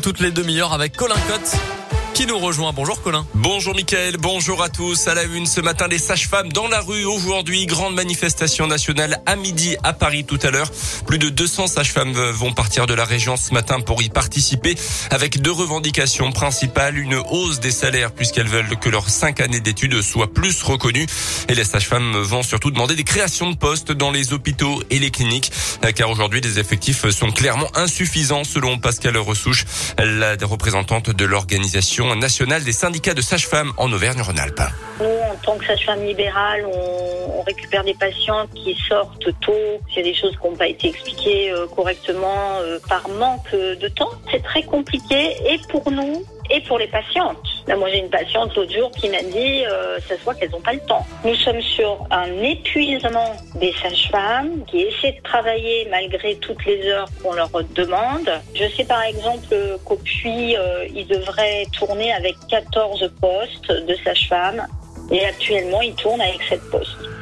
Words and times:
toutes 0.00 0.20
les 0.20 0.30
demi-heures 0.30 0.72
avec 0.72 0.96
Colin 0.96 1.14
Cotte 1.28 1.79
qui 2.20 2.26
nous 2.26 2.38
rejoint. 2.38 2.74
Bonjour 2.74 3.00
Colin. 3.00 3.26
Bonjour 3.32 3.74
Mickaël, 3.74 4.18
bonjour 4.18 4.62
à 4.62 4.68
tous. 4.68 5.08
À 5.08 5.14
la 5.14 5.22
une 5.22 5.46
ce 5.46 5.62
matin, 5.62 5.88
les 5.88 5.98
sages-femmes 5.98 6.52
dans 6.52 6.68
la 6.68 6.80
rue. 6.82 7.06
Aujourd'hui, 7.06 7.64
grande 7.64 7.94
manifestation 7.94 8.66
nationale 8.66 9.22
à 9.24 9.36
midi 9.36 9.78
à 9.84 9.94
Paris 9.94 10.24
tout 10.24 10.38
à 10.42 10.50
l'heure. 10.50 10.70
Plus 11.06 11.16
de 11.16 11.30
200 11.30 11.68
sages-femmes 11.68 12.12
vont 12.12 12.52
partir 12.52 12.84
de 12.86 12.92
la 12.92 13.06
région 13.06 13.38
ce 13.38 13.54
matin 13.54 13.80
pour 13.80 14.02
y 14.02 14.10
participer 14.10 14.74
avec 15.08 15.40
deux 15.40 15.50
revendications 15.50 16.30
principales. 16.30 16.98
Une 16.98 17.14
hausse 17.14 17.58
des 17.58 17.70
salaires 17.70 18.12
puisqu'elles 18.12 18.48
veulent 18.48 18.78
que 18.78 18.90
leurs 18.90 19.08
cinq 19.08 19.40
années 19.40 19.60
d'études 19.60 20.02
soient 20.02 20.30
plus 20.30 20.62
reconnues. 20.62 21.06
Et 21.48 21.54
les 21.54 21.64
sages-femmes 21.64 22.18
vont 22.18 22.42
surtout 22.42 22.70
demander 22.70 22.96
des 22.96 23.04
créations 23.04 23.50
de 23.50 23.56
postes 23.56 23.92
dans 23.92 24.10
les 24.10 24.34
hôpitaux 24.34 24.82
et 24.90 24.98
les 24.98 25.10
cliniques 25.10 25.52
car 25.94 26.10
aujourd'hui, 26.10 26.40
les 26.40 26.58
effectifs 26.58 27.08
sont 27.10 27.30
clairement 27.30 27.70
insuffisants 27.74 28.44
selon 28.44 28.78
Pascal 28.78 29.16
Ressouche, 29.16 29.64
la 29.98 30.36
représentante 30.42 31.10
de 31.10 31.24
l'organisation 31.24 32.09
nationale 32.16 32.64
des 32.64 32.72
syndicats 32.72 33.14
de 33.14 33.20
sages-femmes 33.20 33.72
en 33.76 33.92
Auvergne-Rhône-Alpes. 33.92 34.62
Nous, 35.00 35.06
en 35.06 35.36
tant 35.42 35.56
que 35.56 35.66
sage-femme 35.66 36.04
libérale, 36.04 36.66
on, 36.66 37.42
récupère 37.42 37.82
des 37.84 37.94
patientes 37.94 38.50
qui 38.54 38.76
sortent 38.86 39.28
tôt. 39.40 39.80
Il 39.90 39.96
y 39.96 40.00
a 40.00 40.02
des 40.02 40.14
choses 40.14 40.36
qui 40.36 40.46
n'ont 40.46 40.56
pas 40.56 40.68
été 40.68 40.88
expliquées 40.88 41.50
euh, 41.50 41.66
correctement 41.74 42.58
euh, 42.60 42.78
par 42.86 43.08
manque 43.08 43.50
de 43.52 43.88
temps. 43.88 44.10
C'est 44.30 44.42
très 44.42 44.62
compliqué 44.62 45.36
et 45.46 45.58
pour 45.70 45.90
nous 45.90 46.22
et 46.50 46.60
pour 46.60 46.78
les 46.78 46.86
patientes. 46.86 47.49
Moi, 47.68 47.88
j'ai 47.90 47.98
une 47.98 48.10
patiente 48.10 48.54
l'autre 48.56 48.72
jour 48.72 48.90
qui 48.90 49.08
m'a 49.08 49.22
dit, 49.22 49.64
euh, 49.64 49.98
ça 50.08 50.16
se 50.16 50.22
voit 50.22 50.34
qu'elles 50.34 50.50
n'ont 50.50 50.60
pas 50.60 50.72
le 50.72 50.80
temps. 50.80 51.06
Nous 51.24 51.34
sommes 51.34 51.62
sur 51.62 52.06
un 52.10 52.30
épuisement 52.42 53.32
des 53.54 53.72
sages-femmes 53.80 54.64
qui 54.66 54.82
essaient 54.82 55.12
de 55.12 55.22
travailler 55.22 55.86
malgré 55.90 56.36
toutes 56.36 56.64
les 56.64 56.86
heures 56.86 57.08
qu'on 57.22 57.32
leur 57.32 57.50
demande. 57.74 58.30
Je 58.54 58.68
sais 58.76 58.84
par 58.84 59.02
exemple 59.02 59.54
qu'au 59.84 59.96
Puy, 59.96 60.56
euh, 60.56 60.86
ils 60.94 61.06
devraient 61.06 61.66
tourner 61.78 62.12
avec 62.12 62.34
14 62.48 63.10
postes 63.20 63.70
de 63.70 63.94
sages-femmes 64.04 64.66
et 65.10 65.24
actuellement, 65.24 65.80
ils 65.80 65.94
tournent 65.94 66.20
avec 66.20 66.42
7 66.42 66.60
postes. 66.70 67.19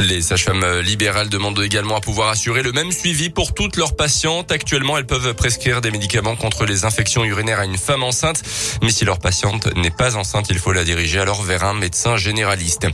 Les 0.00 0.22
sages-femmes 0.22 0.80
libérales 0.80 1.28
demandent 1.28 1.60
également 1.60 1.96
à 1.96 2.00
pouvoir 2.00 2.30
assurer 2.30 2.62
le 2.62 2.72
même 2.72 2.90
suivi 2.90 3.28
pour 3.28 3.52
toutes 3.52 3.76
leurs 3.76 3.94
patientes. 3.94 4.50
Actuellement, 4.50 4.96
elles 4.96 5.06
peuvent 5.06 5.34
prescrire 5.34 5.82
des 5.82 5.90
médicaments 5.90 6.36
contre 6.36 6.64
les 6.64 6.86
infections 6.86 7.22
urinaires 7.22 7.60
à 7.60 7.66
une 7.66 7.76
femme 7.76 8.02
enceinte. 8.02 8.42
Mais 8.82 8.92
si 8.92 9.04
leur 9.04 9.18
patiente 9.18 9.68
n'est 9.76 9.90
pas 9.90 10.16
enceinte, 10.16 10.46
il 10.48 10.58
faut 10.58 10.72
la 10.72 10.84
diriger 10.84 11.18
alors 11.18 11.42
vers 11.42 11.64
un 11.64 11.74
médecin 11.74 12.16
généraliste. 12.16 12.86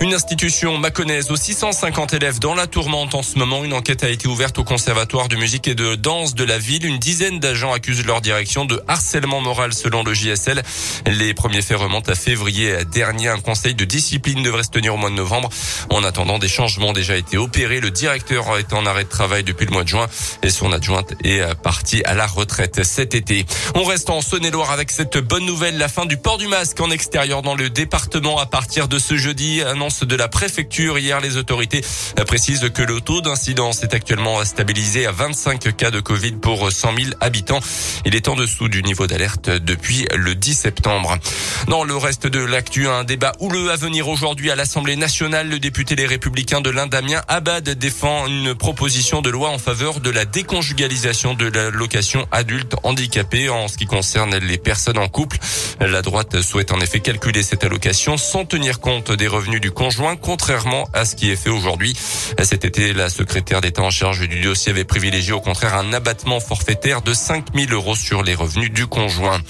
Une 0.00 0.14
institution 0.14 0.78
maconnaise 0.78 1.30
aux 1.30 1.36
650 1.36 2.14
élèves 2.14 2.38
dans 2.38 2.54
la 2.54 2.66
tourmente 2.66 3.14
en 3.14 3.22
ce 3.22 3.38
moment. 3.38 3.62
Une 3.62 3.74
enquête 3.74 4.02
a 4.02 4.08
été 4.08 4.26
ouverte 4.26 4.58
au 4.58 4.64
conservatoire 4.64 5.28
de 5.28 5.36
musique 5.36 5.68
et 5.68 5.74
de 5.74 5.94
danse 5.94 6.34
de 6.34 6.44
la 6.44 6.58
ville. 6.58 6.86
Une 6.86 6.98
dizaine 6.98 7.38
d'agents 7.38 7.74
accusent 7.74 8.06
leur 8.06 8.22
direction 8.22 8.64
de 8.64 8.80
harcèlement 8.88 9.42
moral 9.42 9.74
selon 9.74 10.02
le 10.02 10.14
JSL. 10.14 10.62
Les 11.06 11.34
premiers 11.34 11.62
faits 11.62 11.76
remontent 11.76 12.10
à 12.10 12.14
février 12.14 12.84
dernier. 12.90 13.28
Un 13.28 13.40
conseil 13.40 13.74
de 13.74 13.84
discipline 13.84 14.42
devrait 14.42 14.62
se 14.62 14.70
tenir 14.70 14.94
au 14.94 14.96
mois 14.96 15.10
de 15.10 15.16
novembre. 15.16 15.50
En 15.90 16.02
attendant, 16.02 16.38
changements 16.48 16.88
ont 16.88 16.92
déjà 16.92 17.16
été 17.16 17.36
opérés. 17.36 17.80
Le 17.80 17.90
directeur 17.90 18.58
est 18.58 18.72
en 18.72 18.86
arrêt 18.86 19.04
de 19.04 19.08
travail 19.08 19.44
depuis 19.44 19.66
le 19.66 19.72
mois 19.72 19.84
de 19.84 19.88
juin 19.88 20.06
et 20.42 20.50
son 20.50 20.72
adjointe 20.72 21.14
est 21.24 21.42
partie 21.62 22.02
à 22.04 22.14
la 22.14 22.26
retraite 22.26 22.84
cet 22.84 23.14
été. 23.14 23.46
On 23.74 23.84
reste 23.84 24.10
en 24.10 24.20
Saône-et-Loire 24.20 24.70
avec 24.70 24.90
cette 24.90 25.18
bonne 25.18 25.44
nouvelle, 25.44 25.78
la 25.78 25.88
fin 25.88 26.06
du 26.06 26.16
port 26.16 26.38
du 26.38 26.48
masque 26.48 26.80
en 26.80 26.90
extérieur 26.90 27.42
dans 27.42 27.54
le 27.54 27.70
département 27.70 28.38
à 28.38 28.46
partir 28.46 28.88
de 28.88 28.98
ce 28.98 29.16
jeudi. 29.16 29.62
Annonce 29.62 30.04
de 30.04 30.16
la 30.16 30.28
préfecture. 30.28 30.98
Hier, 30.98 31.20
les 31.20 31.36
autorités 31.36 31.82
précisent 32.26 32.70
que 32.74 32.82
le 32.82 33.00
taux 33.00 33.20
d'incidence 33.20 33.82
est 33.82 33.94
actuellement 33.94 34.44
stabilisé 34.44 35.06
à 35.06 35.12
25 35.12 35.76
cas 35.76 35.90
de 35.90 36.00
Covid 36.00 36.32
pour 36.32 36.70
100 36.70 36.96
000 36.96 37.10
habitants. 37.20 37.60
Il 38.04 38.14
est 38.14 38.28
en 38.28 38.34
dessous 38.34 38.68
du 38.68 38.82
niveau 38.82 39.06
d'alerte 39.06 39.50
depuis 39.50 40.06
le 40.14 40.34
10 40.34 40.54
septembre. 40.54 41.16
Dans 41.68 41.84
le 41.84 41.96
reste 41.96 42.26
de 42.26 42.40
l'actu, 42.40 42.88
un 42.88 43.04
débat 43.04 43.32
houleux 43.40 43.70
à 43.70 43.76
venir 43.76 44.08
aujourd'hui 44.08 44.50
à 44.50 44.56
l'Assemblée 44.56 44.96
nationale. 44.96 45.48
Le 45.48 45.58
député 45.58 45.96
Les 45.96 46.06
Républicains 46.06 46.25
républicain 46.26 46.60
de 46.60 46.70
l'Indamien, 46.70 47.22
Abad 47.28 47.68
défend 47.70 48.26
une 48.26 48.56
proposition 48.56 49.22
de 49.22 49.30
loi 49.30 49.50
en 49.50 49.58
faveur 49.58 50.00
de 50.00 50.10
la 50.10 50.24
déconjugalisation 50.24 51.34
de 51.34 51.46
la 51.46 51.70
location 51.70 52.26
adulte 52.32 52.74
handicapé 52.82 53.48
en 53.48 53.68
ce 53.68 53.76
qui 53.76 53.86
concerne 53.86 54.36
les 54.36 54.58
personnes 54.58 54.98
en 54.98 55.06
couple. 55.06 55.38
La 55.78 56.02
droite 56.02 56.40
souhaite 56.40 56.72
en 56.72 56.80
effet 56.80 56.98
calculer 56.98 57.44
cette 57.44 57.62
allocation 57.62 58.16
sans 58.16 58.44
tenir 58.44 58.80
compte 58.80 59.12
des 59.12 59.28
revenus 59.28 59.60
du 59.60 59.70
conjoint, 59.70 60.16
contrairement 60.16 60.88
à 60.94 61.04
ce 61.04 61.14
qui 61.14 61.30
est 61.30 61.36
fait 61.36 61.50
aujourd'hui. 61.50 61.96
Cet 62.42 62.64
été, 62.64 62.92
la 62.92 63.08
secrétaire 63.08 63.60
d'État 63.60 63.82
en 63.82 63.90
charge 63.90 64.26
du 64.26 64.40
dossier 64.40 64.72
avait 64.72 64.84
privilégié 64.84 65.32
au 65.32 65.40
contraire 65.40 65.76
un 65.76 65.92
abattement 65.92 66.40
forfaitaire 66.40 67.02
de 67.02 67.14
5 67.14 67.54
000 67.54 67.70
euros 67.70 67.94
sur 67.94 68.24
les 68.24 68.34
revenus 68.34 68.72
du 68.72 68.88
conjoint. 68.88 69.40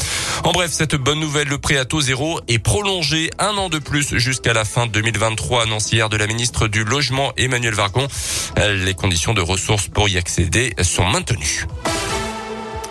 En 0.44 0.52
bref, 0.52 0.72
cette 0.72 0.96
bonne 0.96 1.20
nouvelle, 1.20 1.48
le 1.48 1.56
prêt 1.56 1.78
à 1.78 1.86
taux 1.86 2.02
zéro 2.02 2.38
est 2.48 2.58
prolongé 2.58 3.30
un 3.38 3.56
an 3.56 3.70
de 3.70 3.78
plus 3.78 4.18
jusqu'à 4.18 4.52
la 4.52 4.66
fin 4.66 4.86
2023, 4.86 5.62
annonce 5.62 5.90
hier 5.90 6.10
de 6.10 6.18
la 6.18 6.26
ministre 6.26 6.65
du 6.68 6.84
Logement 6.84 7.32
Emmanuel 7.36 7.74
Vargon. 7.74 8.08
Les 8.56 8.94
conditions 8.94 9.34
de 9.34 9.40
ressources 9.40 9.88
pour 9.88 10.08
y 10.08 10.16
accéder 10.18 10.74
sont 10.82 11.06
maintenues. 11.06 11.66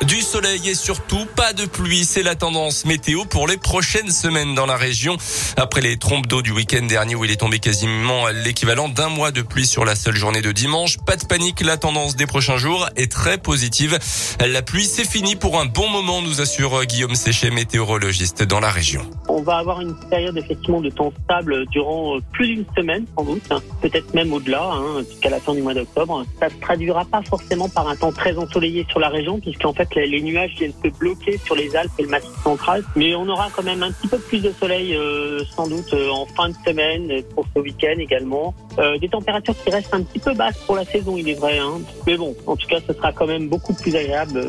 Du 0.01 0.21
soleil 0.21 0.69
et 0.69 0.75
surtout 0.75 1.25
pas 1.35 1.53
de 1.53 1.65
pluie, 1.65 2.05
c'est 2.05 2.21
la 2.21 2.35
tendance 2.35 2.85
météo 2.85 3.25
pour 3.25 3.47
les 3.47 3.57
prochaines 3.57 4.11
semaines 4.11 4.53
dans 4.53 4.65
la 4.65 4.75
région. 4.75 5.17
Après 5.57 5.81
les 5.81 5.97
trompes 5.97 6.27
d'eau 6.27 6.41
du 6.41 6.51
week-end 6.51 6.85
dernier 6.85 7.15
où 7.15 7.25
il 7.25 7.31
est 7.31 7.37
tombé 7.37 7.59
quasiment 7.59 8.27
l'équivalent 8.27 8.87
d'un 8.87 9.09
mois 9.09 9.31
de 9.31 9.41
pluie 9.41 9.65
sur 9.65 9.83
la 9.83 9.95
seule 9.95 10.15
journée 10.15 10.41
de 10.41 10.51
dimanche, 10.51 10.97
pas 11.05 11.15
de 11.15 11.25
panique, 11.25 11.61
la 11.61 11.77
tendance 11.77 12.15
des 12.15 12.27
prochains 12.27 12.57
jours 12.57 12.87
est 12.95 13.11
très 13.11 13.37
positive. 13.37 13.97
La 14.45 14.61
pluie 14.61 14.83
c'est 14.83 15.09
fini 15.09 15.35
pour 15.35 15.59
un 15.59 15.65
bon 15.65 15.89
moment, 15.89 16.21
nous 16.21 16.39
assure 16.39 16.85
Guillaume 16.85 17.15
Séchet, 17.15 17.49
météorologiste 17.49 18.43
dans 18.43 18.59
la 18.59 18.69
région. 18.69 19.01
On 19.27 19.41
va 19.41 19.57
avoir 19.57 19.81
une 19.81 19.95
période 20.09 20.37
effectivement 20.37 20.81
de 20.81 20.89
temps 20.89 21.13
stable 21.23 21.65
durant 21.67 22.19
plus 22.31 22.47
d'une 22.47 22.65
semaine 22.77 23.05
sans 23.17 23.23
doute, 23.23 23.49
peut-être 23.81 24.13
même 24.13 24.31
au-delà, 24.33 24.63
hein, 24.71 25.03
jusqu'à 25.09 25.29
la 25.29 25.39
fin 25.39 25.55
du 25.55 25.61
mois 25.61 25.73
d'octobre. 25.73 26.23
Ça 26.39 26.49
se 26.49 26.55
traduira 26.61 27.05
pas 27.05 27.21
forcément 27.23 27.69
par 27.69 27.87
un 27.87 27.95
temps 27.95 28.11
très 28.11 28.37
ensoleillé 28.37 28.85
sur 28.89 28.99
la 28.99 29.09
région 29.09 29.39
puisqu'en 29.39 29.73
fait 29.73 29.84
les 29.95 30.21
nuages 30.21 30.55
viennent 30.55 30.73
se 30.83 30.89
bloquer 30.89 31.37
sur 31.37 31.55
les 31.55 31.75
Alpes 31.75 31.91
et 31.99 32.03
le 32.03 32.09
Massif 32.09 32.31
central. 32.43 32.83
Mais 32.95 33.15
on 33.15 33.27
aura 33.27 33.49
quand 33.55 33.63
même 33.63 33.83
un 33.83 33.91
petit 33.91 34.07
peu 34.07 34.17
plus 34.17 34.41
de 34.41 34.51
soleil 34.51 34.95
euh, 34.95 35.43
sans 35.55 35.67
doute 35.67 35.93
euh, 35.93 36.09
en 36.09 36.25
fin 36.25 36.49
de 36.49 36.55
semaine 36.65 37.21
pour 37.33 37.45
ce 37.55 37.59
week-end 37.61 37.95
également. 37.99 38.53
Euh, 38.79 38.97
des 38.97 39.09
températures 39.09 39.55
qui 39.63 39.69
restent 39.69 39.93
un 39.93 40.03
petit 40.03 40.19
peu 40.19 40.33
basses 40.33 40.57
pour 40.65 40.75
la 40.75 40.85
saison, 40.85 41.17
il 41.17 41.29
est 41.29 41.39
vrai. 41.39 41.59
Hein. 41.59 41.81
Mais 42.07 42.17
bon, 42.17 42.35
en 42.47 42.55
tout 42.55 42.67
cas, 42.67 42.79
ce 42.87 42.93
sera 42.93 43.11
quand 43.11 43.27
même 43.27 43.47
beaucoup 43.47 43.73
plus 43.73 43.95
agréable 43.95 44.41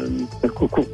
euh, 0.56 0.66
qu'au 0.66 0.68
cours 0.68 0.86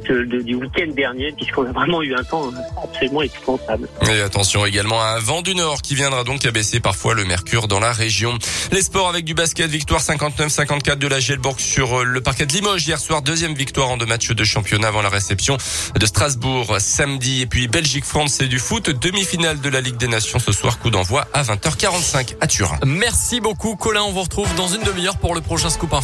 du 0.43 0.55
week-end 0.55 0.91
dernier, 0.95 1.31
puisqu'on 1.31 1.65
a 1.65 1.71
vraiment 1.71 2.01
eu 2.01 2.15
un 2.15 2.23
temps 2.23 2.51
absolument 2.83 3.21
épouvantable. 3.21 3.87
Et 4.09 4.21
attention 4.21 4.65
également 4.65 5.01
à 5.01 5.15
un 5.17 5.19
vent 5.19 5.41
du 5.41 5.55
nord 5.55 5.81
qui 5.81 5.95
viendra 5.95 6.23
donc 6.23 6.45
abaisser 6.45 6.79
parfois 6.79 7.13
le 7.13 7.25
mercure 7.25 7.67
dans 7.67 7.79
la 7.79 7.91
région. 7.91 8.37
Les 8.71 8.81
sports 8.81 9.09
avec 9.09 9.25
du 9.25 9.33
basket, 9.33 9.69
victoire 9.69 10.01
59-54 10.01 10.97
de 10.97 11.07
la 11.07 11.19
Gelbourg 11.19 11.59
sur 11.59 12.03
le 12.03 12.21
parquet 12.21 12.45
de 12.45 12.53
Limoges 12.53 12.87
hier 12.87 12.99
soir, 12.99 13.21
deuxième 13.21 13.53
victoire 13.53 13.89
en 13.89 13.97
deux 13.97 14.05
matchs 14.05 14.31
de 14.31 14.43
championnat 14.43 14.87
avant 14.89 15.01
la 15.01 15.09
réception 15.09 15.57
de 15.99 16.05
Strasbourg 16.05 16.75
samedi. 16.79 17.41
Et 17.41 17.45
puis 17.45 17.67
Belgique-France, 17.67 18.35
c'est 18.39 18.47
du 18.47 18.59
foot, 18.59 18.89
demi-finale 18.89 19.61
de 19.61 19.69
la 19.69 19.81
Ligue 19.81 19.97
des 19.97 20.07
Nations 20.07 20.39
ce 20.39 20.51
soir, 20.51 20.79
coup 20.79 20.89
d'envoi 20.89 21.27
à 21.33 21.43
20h45 21.43 22.35
à 22.41 22.47
Turin. 22.47 22.77
Merci 22.85 23.39
beaucoup 23.39 23.75
Colin, 23.75 24.03
on 24.03 24.11
vous 24.11 24.23
retrouve 24.23 24.53
dans 24.55 24.67
une 24.67 24.83
demi-heure 24.83 25.17
pour 25.17 25.35
le 25.35 25.41
prochain 25.41 25.69
Scoop 25.69 25.93
Info. 25.93 26.01